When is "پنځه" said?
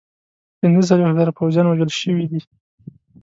0.59-0.81